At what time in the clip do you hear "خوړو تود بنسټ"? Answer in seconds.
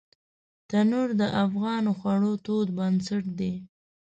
1.99-3.23